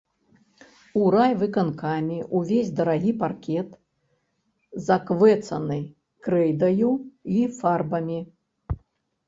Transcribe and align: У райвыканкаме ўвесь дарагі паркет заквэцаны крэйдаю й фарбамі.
У 1.01 1.09
райвыканкаме 1.15 2.17
ўвесь 2.39 2.71
дарагі 2.79 3.13
паркет 3.21 3.69
заквэцаны 4.89 5.79
крэйдаю 6.27 6.91
й 6.91 7.41
фарбамі. 7.63 8.19